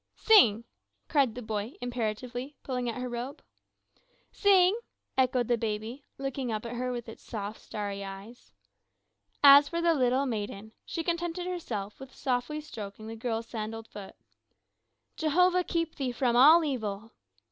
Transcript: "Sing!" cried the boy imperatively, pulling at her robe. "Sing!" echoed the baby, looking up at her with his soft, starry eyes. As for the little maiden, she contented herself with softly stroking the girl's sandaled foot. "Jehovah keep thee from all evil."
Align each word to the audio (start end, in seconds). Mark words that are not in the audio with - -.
"Sing!" 0.15 0.63
cried 1.07 1.35
the 1.35 1.43
boy 1.43 1.75
imperatively, 1.79 2.55
pulling 2.63 2.89
at 2.89 2.99
her 2.99 3.07
robe. 3.07 3.43
"Sing!" 4.31 4.75
echoed 5.15 5.47
the 5.47 5.59
baby, 5.59 6.05
looking 6.17 6.51
up 6.51 6.65
at 6.65 6.73
her 6.75 6.91
with 6.91 7.05
his 7.05 7.21
soft, 7.21 7.61
starry 7.61 8.03
eyes. 8.03 8.51
As 9.43 9.69
for 9.69 9.79
the 9.79 9.93
little 9.93 10.25
maiden, 10.25 10.71
she 10.87 11.03
contented 11.03 11.45
herself 11.45 11.99
with 11.99 12.15
softly 12.15 12.61
stroking 12.61 13.05
the 13.05 13.15
girl's 13.15 13.45
sandaled 13.45 13.87
foot. 13.89 14.15
"Jehovah 15.17 15.63
keep 15.63 15.93
thee 15.93 16.11
from 16.11 16.35
all 16.35 16.63
evil." 16.63 17.11